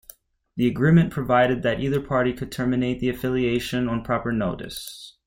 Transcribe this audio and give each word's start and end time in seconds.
The 0.55 0.65
agreement 0.67 1.11
provided 1.13 1.61
that 1.61 1.79
either 1.79 2.01
party 2.01 2.33
could 2.33 2.51
terminate 2.51 2.99
the 2.99 3.09
affiliation 3.09 3.87
on 3.87 4.03
proper 4.03 4.31
notice. 4.31 5.13